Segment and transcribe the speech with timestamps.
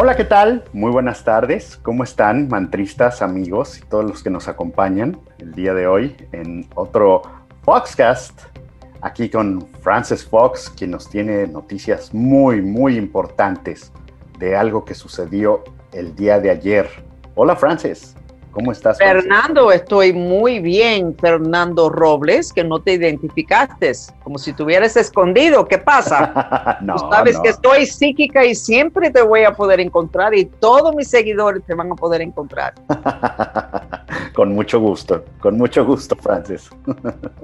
[0.00, 0.62] Hola, ¿qué tal?
[0.72, 1.76] Muy buenas tardes.
[1.82, 6.68] ¿Cómo están, mantristas, amigos y todos los que nos acompañan el día de hoy en
[6.76, 7.22] otro
[7.64, 8.42] Foxcast?
[9.00, 13.90] Aquí con Francis Fox, quien nos tiene noticias muy, muy importantes
[14.38, 16.88] de algo que sucedió el día de ayer.
[17.34, 18.14] Hola, Francis.
[18.52, 18.98] ¿Cómo estás?
[18.98, 21.14] Fernando, estoy muy bien.
[21.16, 23.92] Fernando Robles, que no te identificaste,
[24.22, 25.66] como si tuvieras escondido.
[25.66, 26.78] ¿Qué pasa?
[26.82, 30.94] no, Tú sabes que estoy psíquica y siempre te voy a poder encontrar y todos
[30.94, 32.74] mis seguidores te van a poder encontrar.
[34.34, 36.70] con mucho gusto, con mucho gusto, Francis.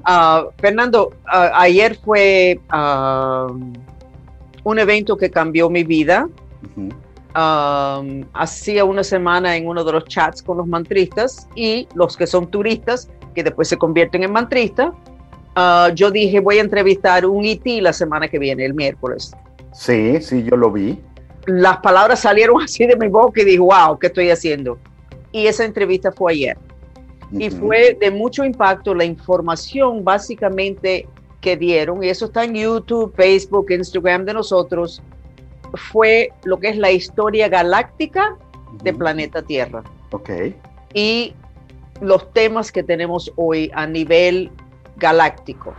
[0.06, 3.46] Ah, Fernando, ah, ayer fue ah,
[4.62, 6.28] un evento que cambió mi vida
[7.34, 12.46] hacía una semana en uno de los chats con los mantristas y los que son
[12.48, 14.90] turistas, que después se convierten en mantristas,
[15.56, 19.32] uh, yo dije voy a entrevistar un IT la semana que viene, el miércoles.
[19.72, 21.00] Sí, sí, yo lo vi.
[21.46, 24.78] Las palabras salieron así de mi boca y dije, wow, ¿qué estoy haciendo?
[25.32, 26.56] Y esa entrevista fue ayer.
[27.32, 31.08] Y fue de mucho impacto la información básicamente
[31.40, 35.02] que dieron, y eso está en YouTube, Facebook, Instagram de nosotros,
[35.76, 38.36] fue lo que es la historia galáctica
[38.82, 39.82] de planeta Tierra.
[40.10, 40.30] Ok.
[40.92, 41.34] Y
[42.00, 44.50] los temas que tenemos hoy a nivel
[44.96, 45.74] galáctico.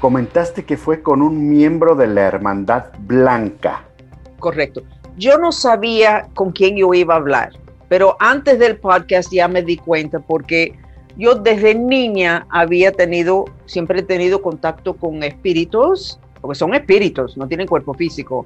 [0.00, 3.84] Comentaste que fue con un miembro de la Hermandad Blanca.
[4.38, 4.82] Correcto.
[5.16, 7.50] Yo no sabía con quién yo iba a hablar,
[7.88, 10.78] pero antes del podcast ya me di cuenta porque
[11.16, 17.46] yo desde niña había tenido, siempre he tenido contacto con espíritus porque son espíritus, no
[17.46, 18.44] tienen cuerpo físico.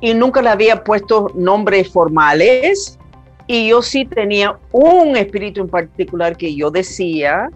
[0.00, 2.98] Y nunca le había puesto nombres formales.
[3.46, 7.50] Y yo sí tenía un espíritu en particular que yo decía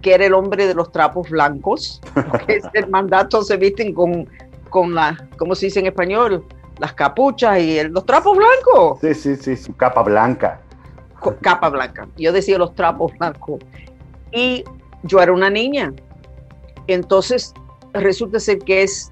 [0.00, 2.00] que era el hombre de los trapos blancos,
[2.46, 4.28] que es el mandato se visten con,
[4.70, 6.44] con la, ¿cómo se dice en español?
[6.78, 9.00] Las capuchas y los trapos blancos.
[9.00, 10.60] Sí, sí, sí, su capa blanca.
[11.40, 12.06] Capa blanca.
[12.16, 13.60] Yo decía los trapos blancos.
[14.32, 14.62] Y
[15.02, 15.92] yo era una niña.
[16.86, 17.52] Entonces
[18.00, 19.10] resulta ser que es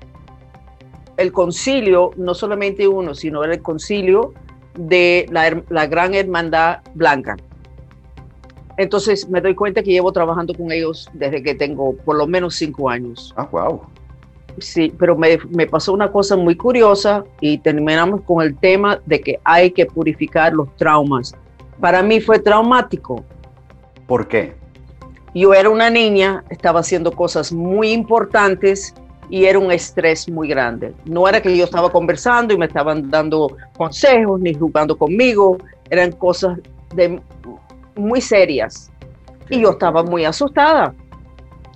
[1.17, 4.33] el concilio, no solamente uno, sino el concilio
[4.75, 7.37] de la, Gran Hermandad Blanca.
[8.77, 12.57] Entonces me doy cuenta que llevo trabajando con ellos desde que tengo por lo menos
[12.57, 13.33] cinco años.
[13.37, 13.83] Ah, wow.
[14.59, 19.21] Sí, pero me, me, pasó una cosa muy curiosa y terminamos con el tema de
[19.21, 21.35] que hay que purificar los traumas.
[21.81, 23.25] Para mí fue traumático.
[24.07, 24.55] ¿Por qué?
[25.35, 28.95] Yo era una niña, estaba haciendo cosas muy importantes
[29.29, 30.95] y era un estrés muy grande.
[31.05, 35.59] No era que yo estaba conversando y me estaban dando consejos ni jugando conmigo,
[35.91, 36.59] eran cosas
[36.95, 37.21] de,
[37.97, 38.93] muy serias.
[39.51, 40.95] Y yo estaba muy asustada.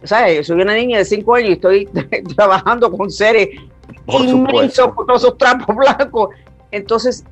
[0.02, 1.86] O sea, yo soy una niña de cinco años y estoy
[2.36, 3.48] trabajando con seres
[4.06, 6.30] inmensos, con todos esos trapos blancos.
[6.70, 7.25] Entonces,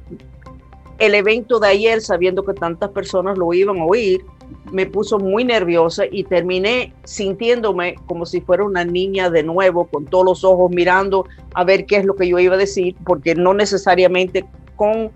[0.98, 4.24] el evento de ayer, sabiendo que tantas personas lo iban a oír,
[4.72, 10.06] me puso muy nerviosa y terminé sintiéndome como si fuera una niña de nuevo, con
[10.06, 13.34] todos los ojos mirando a ver qué es lo que yo iba a decir, porque
[13.34, 15.12] no necesariamente con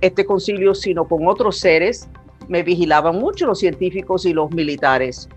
[0.00, 2.08] este concilio, sino con otros seres,
[2.48, 5.28] me vigilaban mucho los científicos y los militares.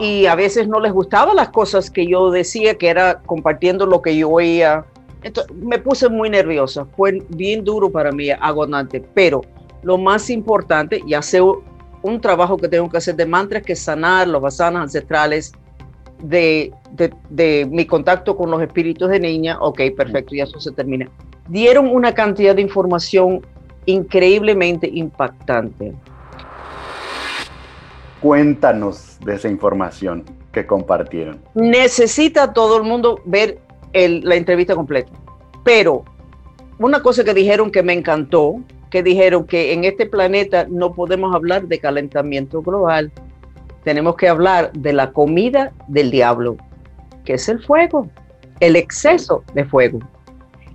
[0.00, 4.02] Y a veces no les gustaban las cosas que yo decía, que era compartiendo lo
[4.02, 4.84] que yo oía.
[5.22, 9.42] Entonces, me puse muy nerviosa, fue bien duro para mí, agonante, pero
[9.82, 11.40] lo más importante, ya sé
[12.04, 15.52] un trabajo que tengo que hacer de mantras, que sanar los basanas ancestrales
[16.22, 16.70] de,
[17.30, 19.56] de, mi contacto con los espíritus de niña.
[19.60, 21.08] Ok, perfecto, ya eso se termina.
[21.48, 23.40] Dieron una cantidad de información
[23.86, 25.94] increíblemente impactante.
[28.20, 31.40] Cuéntanos de esa información que compartieron.
[31.54, 33.60] Necesita todo el mundo ver
[33.94, 35.10] la entrevista completa,
[35.64, 36.04] pero
[36.78, 38.56] una cosa que dijeron que me encantó
[38.94, 43.10] que dijeron que en este planeta no podemos hablar de calentamiento global,
[43.82, 46.56] tenemos que hablar de la comida del diablo,
[47.24, 48.08] que es el fuego,
[48.60, 49.98] el exceso de fuego.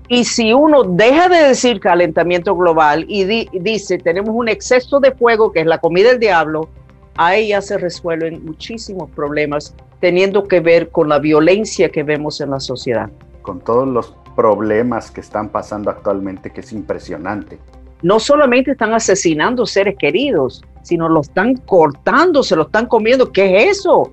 [0.09, 3.23] Y si uno deja de decir calentamiento global y,
[3.57, 6.67] dice tenemos un exceso de fuego, que es la comida del diablo,
[7.15, 12.49] ahí ya se resuelven muchísimos problemas teniendo que ver con la violencia que vemos en
[12.49, 13.09] la sociedad.
[13.43, 17.59] Con todos los problemas que están pasando actualmente, que es impresionante
[18.01, 23.31] no solamente están asesinando seres queridos, sino lo están cortando, se lo están comiendo.
[23.31, 24.11] ¿Qué es eso?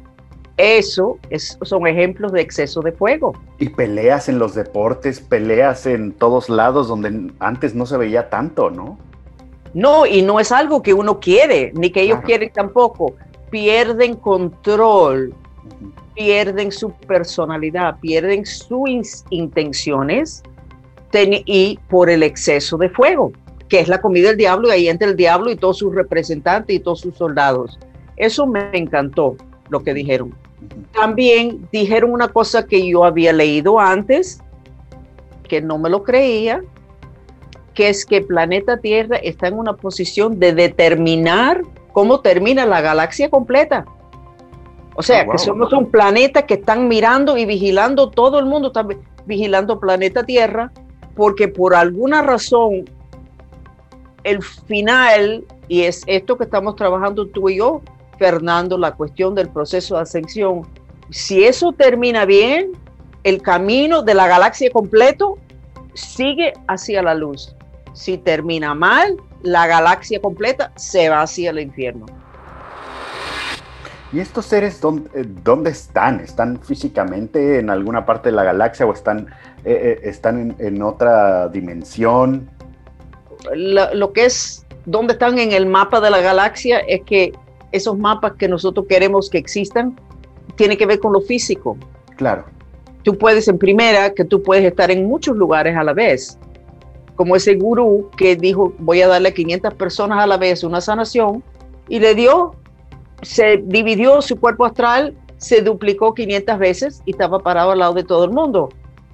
[0.56, 1.18] Eso
[1.62, 3.34] son ejemplos de exceso de fuego.
[3.58, 8.70] Y peleas en los deportes, peleas en todos lados donde antes no se veía tanto,
[8.70, 8.98] ¿no?
[9.74, 13.14] No, y no es algo que uno quiere, ni que ellos quieren tampoco.
[13.50, 15.34] Pierden control,
[16.14, 20.42] pierden su personalidad, pierden sus intenciones
[21.46, 23.32] y por el exceso de fuego,
[23.68, 26.76] que es la comida del diablo, y ahí entra el diablo y todos sus representantes
[26.76, 27.78] y todos sus soldados.
[28.16, 29.36] Eso me encantó
[29.68, 30.34] lo que dijeron.
[30.92, 34.40] También dijeron una cosa que yo había leído antes,
[35.48, 36.62] que no me lo creía,
[37.74, 43.28] que es que planeta Tierra está en una posición de determinar cómo termina la galaxia
[43.28, 43.84] completa.
[44.94, 48.68] O sea, oh, que somos un planeta que están mirando y vigilando, todo el mundo
[48.68, 48.86] está
[49.26, 50.72] vigilando planeta Tierra,
[51.14, 52.88] porque por alguna razón
[54.26, 57.80] el final, y es esto que estamos trabajando tú y yo,
[58.18, 60.66] Fernando, la cuestión del proceso de ascensión,
[61.10, 62.72] si eso termina bien,
[63.22, 65.38] el camino de la galaxia completo
[65.94, 67.54] sigue hacia la luz.
[67.92, 72.06] Si termina mal, la galaxia completa se va hacia el infierno.
[74.12, 76.20] ¿Y estos seres dónde, eh, están?
[76.20, 79.28] ¿Están físicamente en alguna parte de la galaxia o están,
[79.64, 82.50] eh, eh, están en, otra dimensión?
[83.54, 87.32] Lo, que es, dónde están en el mapa de la galaxia es que
[87.72, 89.98] esos mapas que nosotros queremos que existan
[90.56, 91.76] tienen que ver con lo físico.
[92.16, 92.44] Claro.
[93.02, 96.38] Tú puedes, en primera, que tú puedes estar en muchos lugares a la vez.
[97.14, 100.80] Como ese gurú que dijo, voy a darle a 500 personas a la vez una
[100.80, 101.42] sanación
[101.88, 102.54] y le dio
[103.22, 108.04] se dividió su cuerpo astral, se duplicó 500 veces y estaba parado al lado de
[108.04, 108.68] todo el mundo.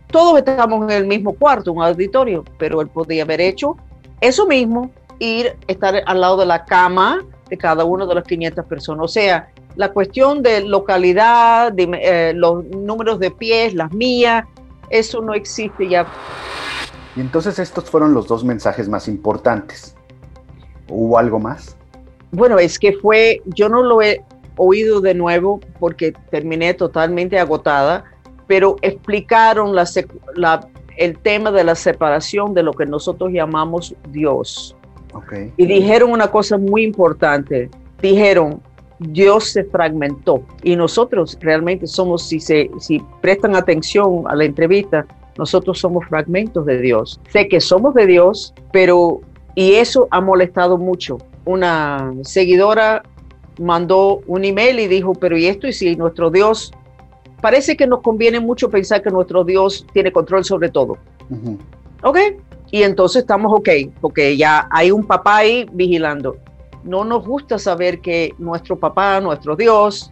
[0.08, 3.76] Todos estábamos en el mismo cuarto, un auditorio, pero él podía haber hecho
[4.22, 8.64] eso mismo, ir, estar al lado de la cama de cada una de las 500
[8.64, 9.04] personas.
[9.04, 14.44] O sea, la cuestión de localidad, de, eh, los números de pies, las mías,
[14.90, 16.06] eso no existe ya.
[17.16, 19.96] Y entonces estos fueron los dos mensajes más importantes.
[20.88, 21.76] ¿Hubo algo más?
[22.30, 24.24] Bueno, es que fue, yo no lo he
[24.56, 28.04] oído de nuevo porque terminé totalmente agotada,
[28.46, 34.76] pero explicaron la, el tema de la separación de lo que nosotros llamamos Dios.
[35.12, 35.52] Okay.
[35.56, 37.70] Y dijeron una cosa muy importante.
[38.00, 38.60] Dijeron,
[38.98, 45.06] Dios se fragmentó y nosotros realmente somos, si, se, si prestan atención a la entrevista,
[45.36, 47.20] nosotros somos fragmentos de Dios.
[47.30, 49.20] Sé que somos de Dios, pero
[49.54, 53.02] y eso ha molestado mucho una seguidora
[53.58, 55.66] mandó un email y dijo, pero ¿y esto?
[55.66, 56.72] Y si nuestro Dios,
[57.42, 60.96] parece que nos conviene mucho pensar que nuestro Dios tiene control sobre todo.
[62.02, 62.18] ¿Ok?
[62.70, 63.68] Y entonces estamos ok,
[64.00, 66.38] porque ya hay un papá ahí vigilando.
[66.84, 70.10] No nos gusta saber que nuestro papá, nuestro Dios,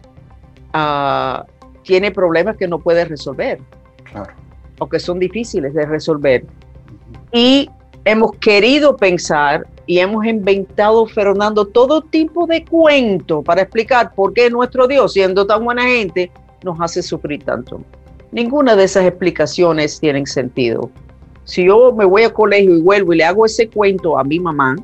[0.75, 1.43] uh,
[1.83, 3.59] tiene problemas que no puede resolver.
[4.03, 4.33] Claro.
[4.77, 6.45] O que son difíciles de resolver.
[7.31, 7.69] Y
[8.05, 14.49] hemos querido pensar y hemos inventado, Fernando, todo tipo de cuentos para explicar por qué
[14.49, 16.31] nuestro Dios, siendo tan buena gente,
[16.63, 17.81] nos hace sufrir tanto.
[18.31, 20.89] Ninguna de esas explicaciones tienen sentido.
[21.43, 24.39] Si yo me voy a colegio y vuelvo y le hago ese cuento a mi
[24.39, 24.75] mamá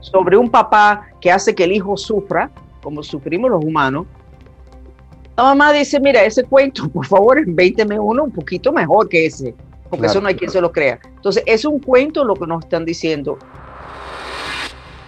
[0.00, 2.50] sobre un papá que hace que el hijo sufra,
[2.82, 4.06] como sufrimos los humanos,
[5.36, 9.54] la mamá dice, mira, ese cuento, por favor, invénteme uno un poquito mejor que ese
[9.88, 10.98] porque eso no hay quien se lo crea.
[11.16, 13.38] Entonces, es un cuento lo que nos están diciendo.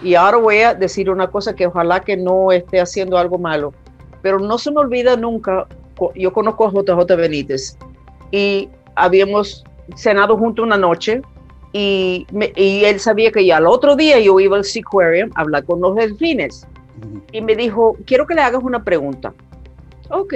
[0.01, 3.73] Y ahora voy a decir una cosa que ojalá que no esté haciendo algo malo,
[4.21, 5.67] pero no se me olvida nunca,
[6.15, 7.77] yo conozco a JJ Benítez.
[8.31, 9.63] Y habíamos
[9.95, 11.21] cenado juntos una noche
[11.73, 15.65] y, y él sabía que ya al otro día yo iba al Seaquarium a hablar
[15.65, 16.67] con los delfines.
[17.31, 19.33] Y me dijo, quiero que le hagas una pregunta.
[20.09, 20.33] Ok,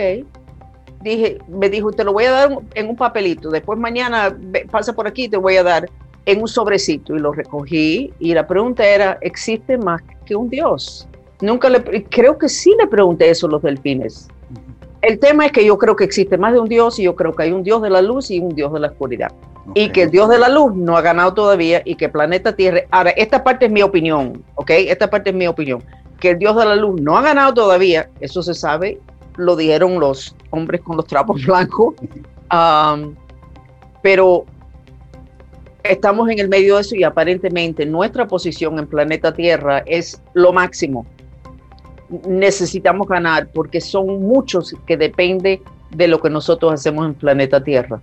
[1.01, 4.35] dije, me dijo, te lo voy a dar en un papelito, después mañana
[4.71, 5.89] pasa por aquí y te voy a dar
[6.25, 11.07] en un sobrecito y lo recogí y la pregunta era, ¿existe más que un Dios?
[11.41, 14.27] Nunca le, creo que sí le pregunté eso a los delfines.
[15.05, 17.33] El tema es que yo creo que existe más de un Dios y yo creo
[17.33, 19.31] que hay un Dios de la luz y un Dios de la oscuridad.
[19.75, 22.81] Y que el Dios de la luz no ha ganado todavía y que planeta Tierra,
[22.89, 24.71] ahora esta parte es mi opinión, ¿ok?
[24.71, 25.83] Esta parte es mi opinión.
[26.19, 28.99] Que el Dios de la luz no ha ganado todavía, eso se sabe
[29.37, 31.95] lo dijeron los hombres con los trapos blancos,
[34.01, 34.45] pero
[35.83, 40.51] estamos en el medio de eso y aparentemente nuestra posición en planeta Tierra es lo
[40.53, 41.05] máximo.
[42.27, 47.99] Necesitamos ganar porque son muchos que depende de lo que nosotros hacemos en planeta Tierra,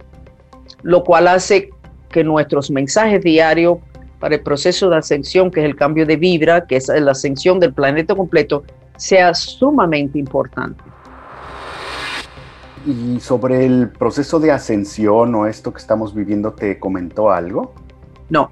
[0.83, 1.71] lo cual hace
[2.11, 3.79] que nuestros mensajes diarios
[4.19, 7.59] para el proceso de ascensión, que es el cambio de vibra, que es la ascensión
[7.59, 8.63] del planeta completo,
[8.97, 10.83] sea sumamente importante.
[12.87, 17.75] ¿Y sobre el proceso de ascensión o esto que estamos viviendo, te comentó algo?
[18.29, 18.51] No,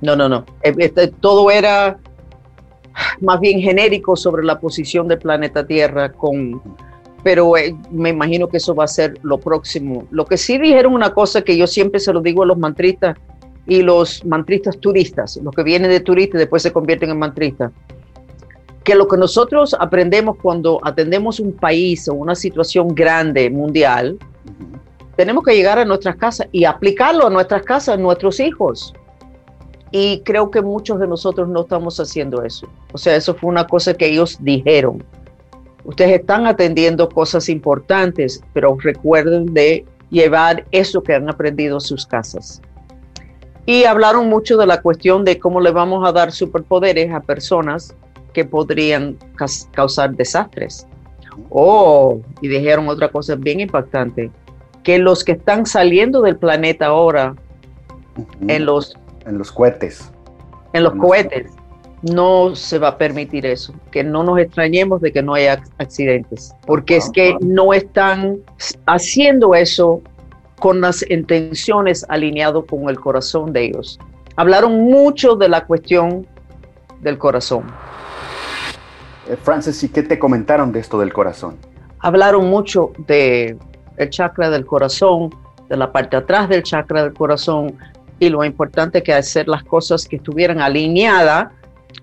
[0.00, 0.44] no, no, no.
[0.62, 1.98] Eh, este, todo era
[3.20, 6.60] más bien genérico sobre la posición del planeta Tierra, con,
[7.22, 10.06] pero eh, me imagino que eso va a ser lo próximo.
[10.10, 13.16] Lo que sí dijeron una cosa que yo siempre se lo digo a los mantristas,
[13.66, 17.72] y los mantristas turistas, los que vienen de turistas y después se convierten en mantristas,
[18.84, 24.18] que lo que nosotros aprendemos cuando atendemos un país o una situación grande mundial,
[25.16, 28.92] tenemos que llegar a nuestras casas y aplicarlo a nuestras casas, a nuestros hijos.
[29.92, 32.66] Y creo que muchos de nosotros no estamos haciendo eso.
[32.92, 35.04] O sea, eso fue una cosa que ellos dijeron.
[35.84, 42.06] Ustedes están atendiendo cosas importantes, pero recuerden de llevar eso que han aprendido a sus
[42.06, 42.62] casas.
[43.66, 47.94] Y hablaron mucho de la cuestión de cómo le vamos a dar superpoderes a personas
[48.32, 49.18] que podrían
[49.72, 50.86] causar desastres.
[51.50, 54.30] Oh, y dijeron otra cosa bien impactante,
[54.82, 57.34] que los que están saliendo del planeta ahora
[58.48, 60.12] en los en los cohetes.
[60.72, 61.50] En los cohetes
[62.02, 66.54] no se va a permitir eso, que no nos extrañemos de que no haya accidentes,
[66.66, 68.38] porque es que no están
[68.86, 70.02] haciendo eso
[70.58, 73.98] con las intenciones alineadas con el corazón de ellos.
[74.36, 76.26] Hablaron mucho de la cuestión
[77.00, 77.66] del corazón.
[79.28, 81.56] Eh, Francis, ¿y qué te comentaron de esto del corazón?
[82.00, 83.56] Hablaron mucho de
[83.96, 85.30] el chakra del corazón,
[85.68, 87.76] de la parte atrás del chakra del corazón
[88.22, 91.48] y lo importante que hacer las cosas que estuvieran alineadas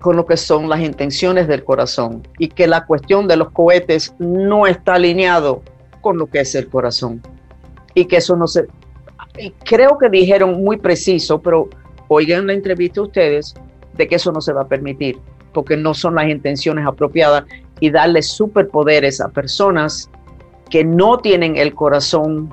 [0.02, 4.14] con lo que son las intenciones del corazón y que la cuestión de los cohetes
[4.18, 5.62] no está alineado
[6.02, 7.22] con lo que es el corazón.
[7.94, 8.66] Y que eso no se
[9.64, 11.70] creo que dijeron muy preciso pero
[12.08, 13.54] oigan la entrevista ustedes
[13.94, 15.18] de que eso no se va a permitir
[15.54, 17.44] porque no son las intenciones apropiadas
[17.80, 20.10] y darle superpoderes a personas
[20.68, 22.52] que no tienen el corazón,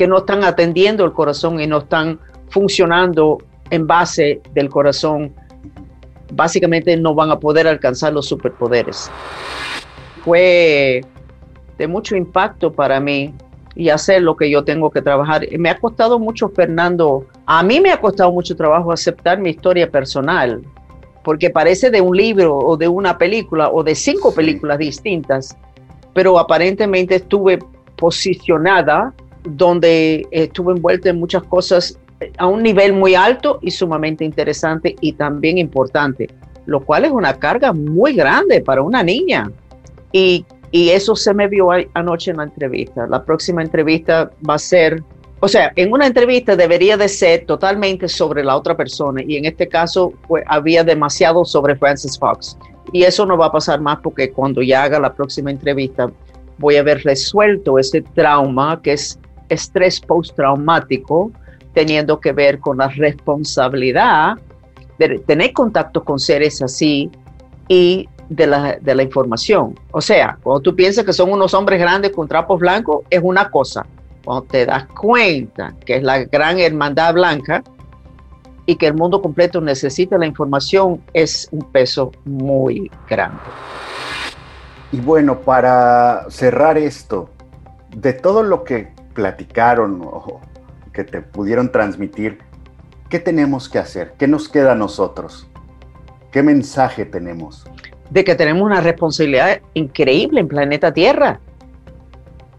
[0.00, 3.36] que no están atendiendo el corazón y no están funcionando
[3.68, 5.34] en base del corazón,
[6.32, 9.10] básicamente no van a poder alcanzar los superpoderes.
[10.24, 11.02] Fue
[11.76, 13.34] de mucho impacto para mí
[13.74, 15.46] y hacer lo que yo tengo que trabajar.
[15.58, 19.90] Me ha costado mucho, Fernando, a mí me ha costado mucho trabajo aceptar mi historia
[19.90, 20.62] personal,
[21.22, 25.58] porque parece de un libro o de una película o de cinco películas distintas
[26.14, 27.58] pero aparentemente estuve
[27.96, 29.12] posicionada
[29.44, 31.98] donde estuve envuelta en muchas cosas
[32.38, 36.28] a un nivel muy alto y sumamente interesante y también importante,
[36.66, 39.50] lo cual es una carga muy grande para una niña.
[40.12, 43.06] Y, y eso se me vio anoche en la entrevista.
[43.06, 45.02] La próxima entrevista va a ser,
[45.40, 49.46] o sea, en una entrevista debería de ser totalmente sobre la otra persona y en
[49.46, 52.56] este caso pues, había demasiado sobre Francis Fox.
[52.92, 56.10] Y eso no va a pasar más porque cuando ya haga la próxima entrevista
[56.58, 59.18] voy a haber resuelto ese trauma que es
[59.50, 61.30] estrés postraumático,
[61.74, 64.38] teniendo que ver con la responsabilidad
[64.98, 67.10] de tener contacto con seres así
[67.68, 69.78] y de la, de la información.
[69.92, 73.50] O sea, cuando tú piensas que son unos hombres grandes con trapos blancos, es una
[73.50, 73.86] cosa.
[74.24, 77.62] Cuando te das cuenta que es la gran hermandad blanca,
[78.70, 83.40] y que el mundo completo necesita la información es un peso muy grande.
[84.92, 87.30] Y bueno, para cerrar esto,
[87.96, 90.40] de todo lo que platicaron o
[90.94, 92.38] que te pudieron transmitir,
[93.10, 94.14] ¿qué tenemos que hacer?
[94.18, 95.46] ¿Qué nos queda a nosotros?
[96.32, 97.66] ¿Qué mensaje tenemos?
[98.08, 101.38] De que tenemos una responsabilidad increíble en planeta Tierra.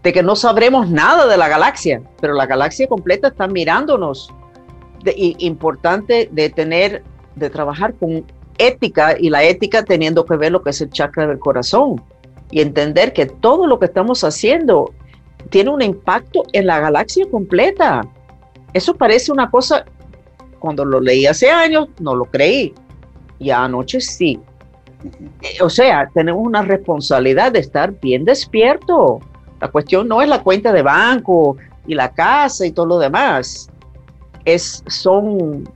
[0.04, 4.32] De que no sabremos nada de la galaxia, pero la galaxia completa está mirándonos
[5.16, 7.02] importante de tener,
[7.34, 8.24] de trabajar con
[8.58, 12.00] ética y la ética teniendo que ver lo que es el chakra del corazón
[12.52, 14.92] y entender que todo lo que estamos haciendo
[15.52, 18.00] tiene un impacto en la galaxia completa.
[18.72, 19.84] Eso parece una cosa,
[20.58, 22.72] cuando lo leí hace años, no lo creí.
[23.38, 24.40] Y anoche sí.
[25.60, 29.20] O sea, tenemos una responsabilidad de estar bien despierto.
[29.60, 33.70] La cuestión no es la cuenta de banco y la casa y todo lo demás
[34.46, 35.68] es, son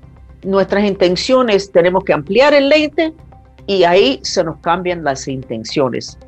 [0.42, 3.12] nuestras intenciones, tenemos que ampliar el lente
[3.66, 6.18] y ahí se nos cambian las intenciones.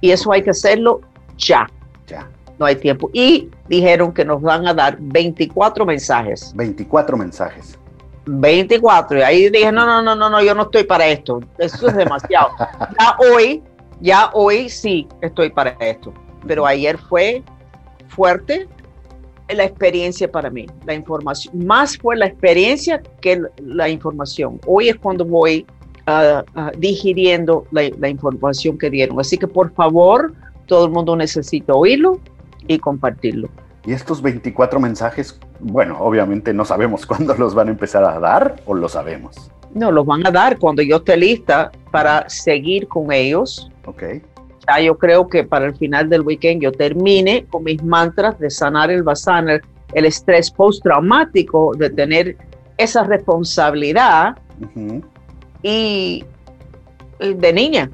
[0.00, 1.00] Y eso hay que hacerlo
[1.36, 1.68] ya.
[2.06, 2.28] Ya.
[2.58, 3.10] No hay tiempo.
[3.12, 6.52] Y dijeron que nos van a dar 24 mensajes.
[6.54, 7.78] 24 mensajes.
[8.26, 9.18] 24.
[9.18, 11.40] Y ahí dije, no, no, no, no, no, yo no estoy para esto.
[11.58, 12.48] Eso es demasiado.
[12.98, 13.62] ya hoy,
[14.00, 16.12] ya hoy sí estoy para esto.
[16.46, 17.42] Pero ayer fue
[18.08, 18.68] fuerte
[19.48, 21.66] la experiencia para mí, la información.
[21.66, 24.60] Más fue la experiencia que la información.
[24.66, 25.66] Hoy es cuando voy
[26.08, 29.20] uh, digiriendo la, la, información que dieron.
[29.20, 30.34] Así que por favor,
[30.66, 32.20] todo el mundo necesita oírlo
[32.66, 33.48] y compartirlo.
[33.84, 38.56] Y estos 24 mensajes, bueno, obviamente no sabemos cuándo los van a empezar a dar
[38.66, 39.50] o lo sabemos.
[39.74, 43.70] No, los van a dar cuando yo esté lista para seguir con ellos.
[43.84, 44.04] Ok
[44.82, 48.90] yo creo que para el final del weekend yo termine con mis mantras de sanar
[48.90, 49.60] el basana,
[49.92, 52.36] el estrés postraumático de tener
[52.76, 54.36] esa responsabilidad
[55.62, 56.24] y
[57.20, 57.90] de niña.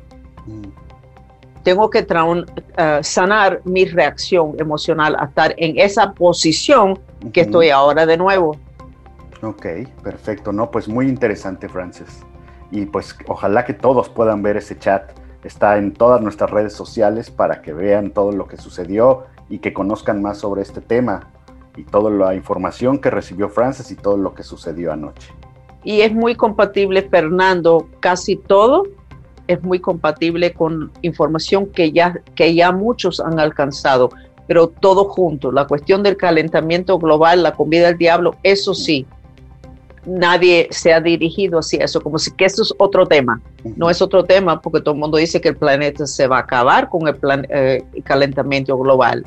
[1.63, 6.99] Tengo que uh, sanar mi reacción emocional a estar en esa posición
[7.33, 8.57] que estoy ahora de nuevo.
[9.43, 9.67] Ok,
[10.03, 10.53] perfecto.
[10.53, 12.21] No, pues muy interesante, Frances.
[12.71, 15.13] Y pues ojalá que todos puedan ver ese chat.
[15.45, 19.73] Está en todas nuestras redes sociales para que vean todo lo que sucedió y que
[19.73, 21.33] conozcan más sobre este tema
[21.77, 25.33] y toda la información que recibió Frances y todo lo que sucedió anoche.
[25.85, 28.85] Y es muy compatible, Fernando, casi todo
[29.47, 34.11] es muy compatible con información que ya, que ya muchos han alcanzado,
[34.47, 35.53] pero todo junto.
[35.53, 39.07] La cuestión del calentamiento global, la comida del diablo, eso sí,
[40.05, 43.41] nadie se ha dirigido hacia eso, como si que eso es otro tema.
[43.77, 46.41] No es otro tema porque todo el mundo dice que el planeta se va a
[46.41, 47.17] acabar con el,
[47.51, 49.25] eh, calentamiento global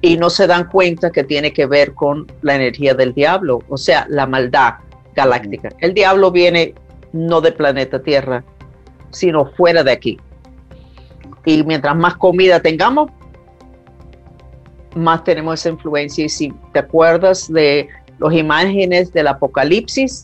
[0.00, 3.78] y no se dan cuenta que tiene que ver con la energía del diablo, o
[3.78, 4.74] sea, la maldad
[5.14, 5.70] galáctica.
[5.78, 6.74] El diablo viene
[7.12, 8.44] no del planeta Tierra,
[9.14, 10.18] sino fuera de aquí.
[11.44, 13.10] Y mientras más comida tengamos,
[14.94, 16.24] más tenemos esa influencia.
[16.24, 20.22] Y si te acuerdas de las imágenes del apocalipsis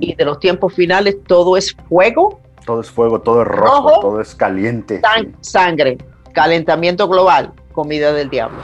[0.00, 2.40] y de los tiempos finales, todo es fuego.
[2.64, 5.00] Todo es fuego, todo es rojo, todo es caliente.
[5.40, 5.98] Sangre,
[6.32, 8.58] calentamiento global, comida del diablo.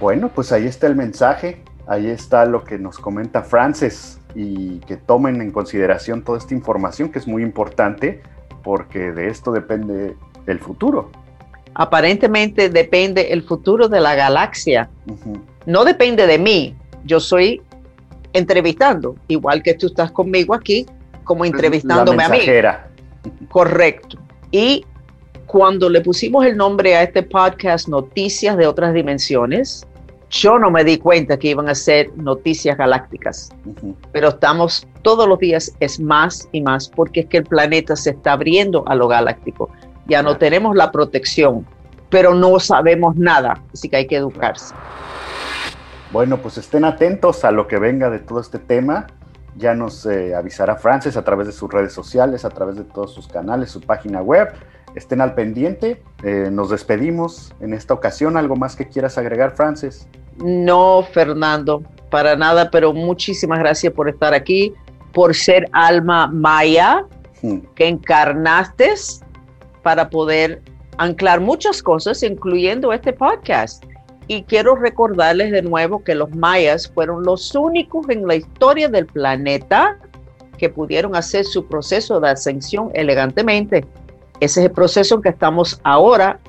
[0.00, 4.96] Bueno, pues ahí está el mensaje, ahí está lo que nos comenta Frances y que
[4.96, 8.22] tomen en consideración toda esta información que es muy importante
[8.62, 11.10] porque de esto depende el futuro.
[11.74, 14.90] Aparentemente depende el futuro de la galaxia.
[15.66, 17.62] No depende de mí, yo soy
[18.32, 20.86] entrevistando, igual que tú estás conmigo aquí,
[21.24, 22.40] como entrevistándome a mí.
[23.48, 24.18] Correcto.
[24.50, 24.84] Y
[25.46, 29.86] cuando le pusimos el nombre a este podcast Noticias de otras dimensiones,
[30.30, 33.50] yo no me di cuenta que iban a ser noticias galácticas,
[34.12, 38.10] pero estamos todos los días es más y más porque es que el planeta se
[38.10, 39.70] está abriendo a lo galáctico.
[40.06, 41.66] Ya no tenemos la protección,
[42.08, 44.72] pero no sabemos nada, así que hay que educarse.
[46.12, 49.08] Bueno, pues estén atentos a lo que venga de todo este tema.
[49.56, 53.12] Ya nos eh, avisará Frances a través de sus redes sociales, a través de todos
[53.12, 54.52] sus canales, su página web
[54.94, 56.02] estén al pendiente.
[56.22, 58.36] Eh, nos despedimos en esta ocasión.
[58.36, 60.08] ¿Algo más que quieras agregar, Frances?
[60.38, 64.72] No, Fernando, para nada, pero muchísimas gracias por estar aquí,
[65.12, 67.04] por ser alma maya
[67.42, 67.58] hmm.
[67.74, 68.94] que encarnaste
[69.82, 70.62] para poder
[70.98, 73.84] anclar muchas cosas, incluyendo este podcast.
[74.26, 79.06] Y quiero recordarles de nuevo que los mayas fueron los únicos en la historia del
[79.06, 79.98] planeta
[80.56, 83.84] que pudieron hacer su proceso de ascensión elegantemente.
[84.40, 86.40] Ese es el proceso en que estamos ahora,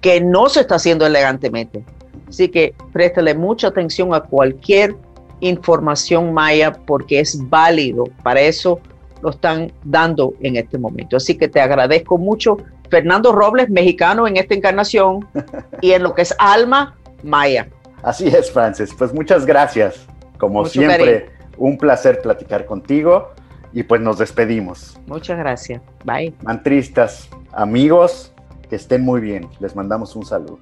[0.00, 1.84] que no se está haciendo elegantemente.
[2.28, 4.94] Así que préstale mucha atención a cualquier
[5.40, 8.04] información maya porque es válido.
[8.22, 8.80] Para eso
[9.22, 11.16] lo están dando en este momento.
[11.16, 12.58] Así que te agradezco mucho.
[12.90, 15.26] Fernando Robles, mexicano en esta encarnación
[15.80, 17.68] y en lo que es alma maya.
[18.02, 18.94] Así es, Francis.
[18.96, 20.06] Pues muchas gracias.
[20.38, 23.30] Como siempre, un placer platicar contigo
[23.72, 24.98] y pues nos despedimos.
[25.06, 25.82] Muchas gracias.
[26.04, 26.34] Bye.
[26.42, 28.32] Mantristas, amigos,
[28.68, 29.48] que estén muy bien.
[29.60, 30.58] Les mandamos un saludo.